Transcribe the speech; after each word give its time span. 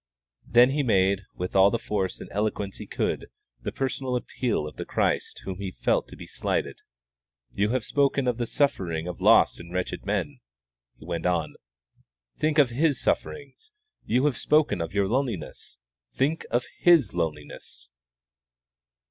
Then 0.47 0.71
he 0.71 0.81
made, 0.81 1.21
with 1.35 1.55
all 1.55 1.69
the 1.69 1.77
force 1.77 2.19
and 2.19 2.29
eloquence 2.33 2.77
he 2.77 2.87
could, 2.87 3.27
the 3.61 3.71
personal 3.71 4.15
appeal 4.15 4.65
of 4.67 4.77
the 4.77 4.83
Christ 4.83 5.43
whom 5.45 5.59
he 5.59 5.69
felt 5.69 6.07
to 6.07 6.15
be 6.15 6.25
slighted. 6.25 6.79
"You 7.51 7.69
have 7.69 7.85
spoken 7.85 8.27
of 8.27 8.39
the 8.39 8.47
sufferings 8.47 9.07
of 9.07 9.21
lost 9.21 9.59
and 9.59 9.71
wretched 9.71 10.03
men," 10.03 10.39
he 10.97 11.05
went 11.05 11.27
on; 11.27 11.53
"think 12.35 12.57
of 12.57 12.71
His 12.71 12.99
sufferings! 12.99 13.73
You 14.03 14.25
have 14.25 14.37
spoken 14.39 14.81
of 14.81 14.91
your 14.91 15.07
loneliness; 15.07 15.77
think 16.15 16.47
of 16.49 16.65
His 16.79 17.13
loneliness!" 17.13 17.91